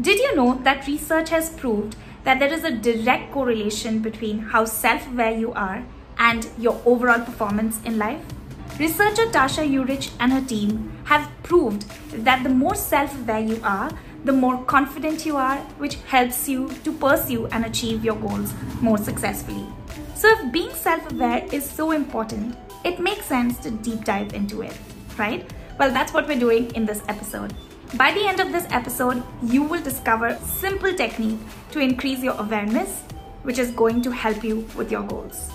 [0.00, 4.64] Did you know that research has proved that there is a direct correlation between how
[4.64, 5.84] self-aware you are
[6.18, 8.20] and your overall performance in life?
[8.78, 11.82] Researcher Tasha Eurich and her team have proved
[12.24, 13.90] that the more self-aware you are,
[14.24, 18.98] the more confident you are, which helps you to pursue and achieve your goals more
[18.98, 19.66] successfully.
[20.14, 24.76] So if being self-aware is so important, it makes sense to deep dive into it,
[25.18, 25.52] right?
[25.76, 27.52] Well, that's what we're doing in this episode.
[27.94, 31.38] By the end of this episode, you will discover simple technique
[31.70, 33.00] to increase your awareness,
[33.44, 35.50] which is going to help you with your goals.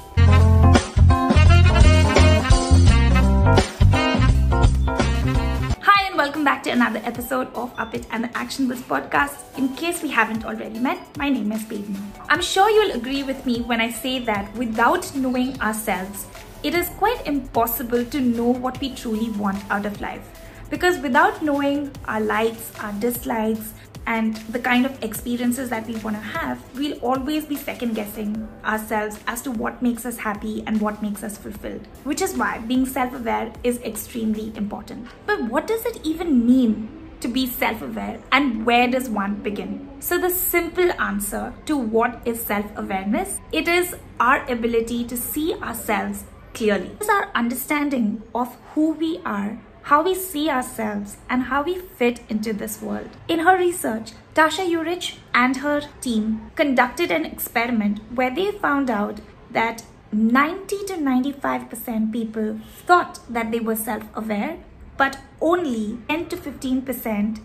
[5.77, 9.37] Hi, and welcome back to another episode of Up It and the Actionables podcast.
[9.59, 11.95] In case we haven't already met, my name is Peyton.
[12.29, 16.25] I'm sure you'll agree with me when I say that without knowing ourselves,
[16.63, 20.27] it is quite impossible to know what we truly want out of life.
[20.73, 23.73] Because without knowing our likes, our dislikes,
[24.07, 28.47] and the kind of experiences that we want to have, we'll always be second guessing
[28.65, 31.87] ourselves as to what makes us happy and what makes us fulfilled.
[32.05, 35.09] Which is why being self aware is extremely important.
[35.27, 39.87] But what does it even mean to be self aware and where does one begin?
[39.99, 45.53] So, the simple answer to what is self awareness it is our ability to see
[45.53, 46.23] ourselves
[46.55, 46.87] clearly.
[46.87, 51.77] It is our understanding of who we are how we see ourselves, and how we
[51.77, 53.09] fit into this world.
[53.27, 59.19] In her research, Tasha Eurich and her team conducted an experiment where they found out
[59.51, 64.57] that 90 to 95% people thought that they were self aware,
[64.95, 67.39] but only 10 to 15%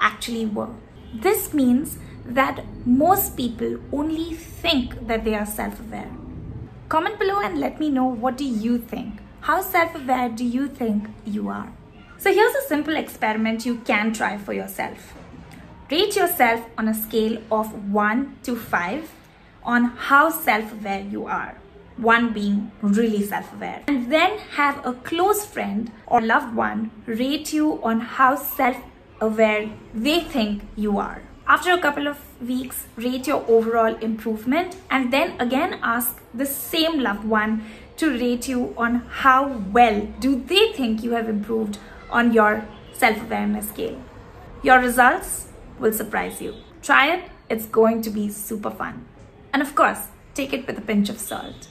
[0.00, 0.70] actually were.
[1.14, 6.10] This means that most people only think that they are self aware.
[6.88, 9.20] Comment below and let me know what do you think?
[9.42, 11.72] How self aware do you think you are?
[12.22, 15.12] So here's a simple experiment you can try for yourself.
[15.90, 19.10] Rate yourself on a scale of 1 to 5
[19.64, 21.56] on how self-aware you are.
[21.96, 23.82] 1 being really self-aware.
[23.88, 30.20] And then have a close friend or loved one rate you on how self-aware they
[30.20, 31.22] think you are.
[31.48, 37.00] After a couple of weeks, rate your overall improvement and then again ask the same
[37.00, 37.64] loved one
[37.96, 41.78] to rate you on how well do they think you have improved
[42.12, 44.00] on your self-awareness scale.
[44.62, 46.54] Your results will surprise you.
[46.82, 49.06] Try it, it's going to be super fun.
[49.52, 51.68] And of course, take it with a pinch of salt.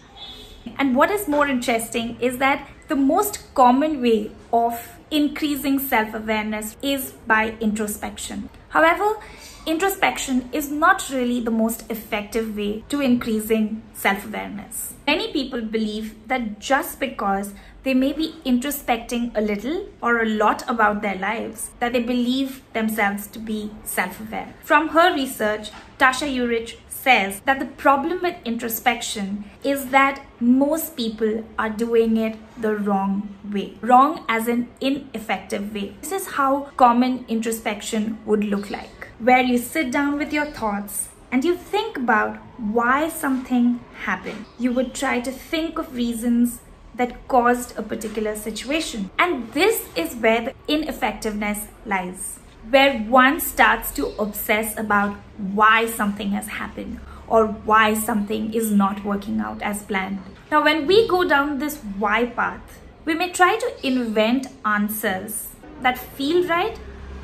[0.77, 7.11] And what is more interesting is that the most common way of increasing self-awareness is
[7.25, 8.49] by introspection.
[8.69, 9.17] However,
[9.65, 14.93] introspection is not really the most effective way to increasing self-awareness.
[15.07, 20.69] Many people believe that just because they may be introspecting a little or a lot
[20.69, 24.53] about their lives that they believe themselves to be self-aware.
[24.61, 31.43] From her research, Tasha Eurich says that the problem with introspection is that most people
[31.57, 33.73] are doing it the wrong way.
[33.81, 35.95] Wrong as an ineffective way.
[36.01, 41.09] This is how common introspection would look like, where you sit down with your thoughts
[41.31, 44.45] and you think about why something happened.
[44.59, 46.59] You would try to think of reasons
[46.95, 49.09] that caused a particular situation.
[49.17, 56.29] And this is where the ineffectiveness lies, where one starts to obsess about why something
[56.31, 60.19] has happened or why something is not working out as planned.
[60.51, 65.47] Now, when we go down this why path, we may try to invent answers
[65.81, 66.77] that feel right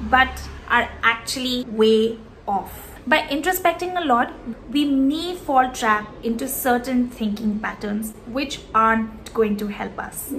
[0.10, 2.18] but are actually way
[2.48, 2.97] off.
[3.07, 4.34] By introspecting a lot,
[4.69, 10.34] we may fall trap into certain thinking patterns which aren't going to help us.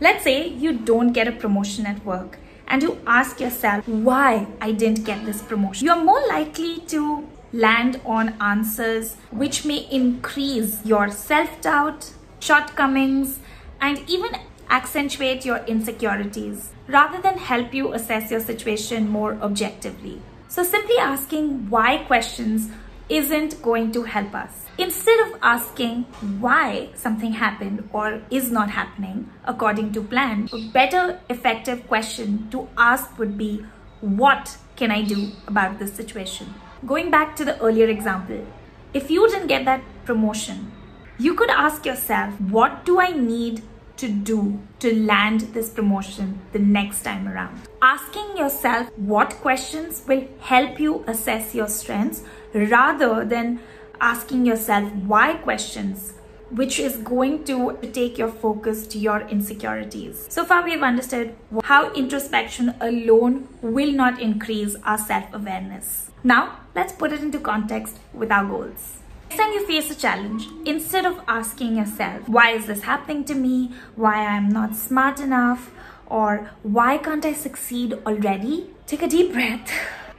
[0.00, 2.38] Let's say you don't get a promotion at work
[2.68, 5.86] and you ask yourself why I didn't get this promotion.
[5.86, 13.40] You're more likely to land on answers which may increase your self-doubt, shortcomings,
[13.80, 14.36] and even
[14.70, 20.20] accentuate your insecurities rather than help you assess your situation more objectively.
[20.54, 22.68] So simply asking why questions
[23.08, 24.66] isn't going to help us.
[24.78, 26.04] Instead of asking
[26.38, 32.68] why something happened or is not happening according to plan, a better effective question to
[32.78, 33.66] ask would be
[34.00, 36.54] what can I do about this situation?
[36.86, 38.46] Going back to the earlier example,
[38.92, 40.70] if you didn't get that promotion,
[41.18, 43.64] you could ask yourself, what do I need
[43.96, 47.60] to do to land this promotion the next time around.
[47.82, 53.60] Asking yourself what questions will help you assess your strengths rather than
[54.00, 56.14] asking yourself why questions
[56.50, 60.26] which is going to take your focus to your insecurities.
[60.28, 66.10] So far, we have understood how introspection alone will not increase our self awareness.
[66.22, 68.98] Now, let's put it into context with our goals.
[69.34, 73.34] Next time you face a challenge, instead of asking yourself, why is this happening to
[73.34, 73.72] me?
[73.96, 75.72] Why I'm not smart enough?
[76.06, 78.70] Or why can't I succeed already?
[78.86, 79.72] Take a deep breath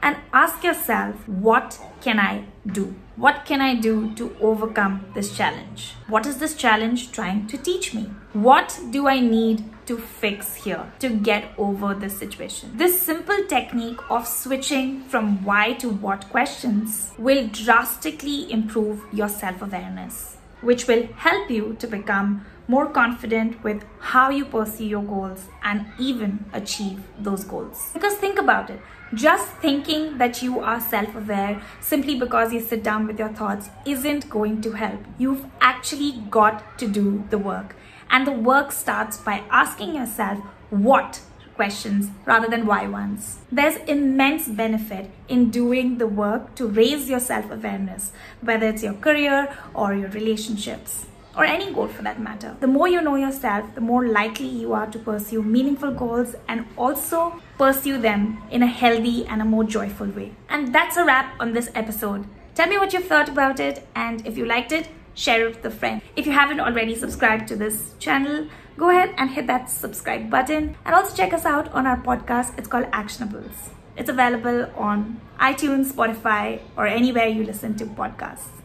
[0.05, 2.93] and ask yourself, what can I do?
[3.15, 5.95] What can I do to overcome this challenge?
[6.07, 8.03] What is this challenge trying to teach me?
[8.33, 12.77] What do I need to fix here to get over this situation?
[12.77, 19.63] This simple technique of switching from why to what questions will drastically improve your self
[19.63, 25.45] awareness, which will help you to become more confident with how you pursue your goals
[25.63, 27.91] and even achieve those goals.
[27.93, 28.79] Because think about it
[29.13, 33.69] just thinking that you are self aware simply because you sit down with your thoughts
[33.85, 34.99] isn't going to help.
[35.17, 37.75] You've actually got to do the work.
[38.09, 40.39] And the work starts by asking yourself
[40.69, 41.21] what
[41.55, 43.37] questions rather than why ones.
[43.51, 48.93] There's immense benefit in doing the work to raise your self awareness, whether it's your
[48.95, 51.05] career or your relationships
[51.37, 52.55] or any goal for that matter.
[52.59, 56.65] The more you know yourself, the more likely you are to pursue meaningful goals and
[56.77, 60.33] also pursue them in a healthy and a more joyful way.
[60.49, 62.25] And that's a wrap on this episode.
[62.55, 65.65] Tell me what you thought about it, and if you liked it, share it with
[65.65, 66.01] a friend.
[66.15, 68.47] If you haven't already subscribed to this channel,
[68.77, 72.57] go ahead and hit that subscribe button and also check us out on our podcast.
[72.57, 73.71] It's called Actionables.
[73.97, 78.64] It's available on iTunes, Spotify, or anywhere you listen to podcasts.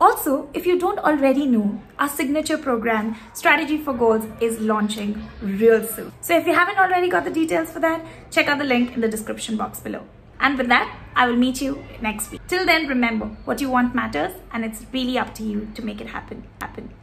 [0.00, 5.86] Also, if you don't already know, our signature program, Strategy for Goals, is launching real
[5.86, 6.10] soon.
[6.22, 9.02] So if you haven't already got the details for that, check out the link in
[9.02, 10.06] the description box below.
[10.40, 12.40] And with that, I will meet you next week.
[12.48, 16.00] Till then, remember, what you want matters, and it's really up to you to make
[16.00, 16.44] it happen.
[16.62, 16.94] happen.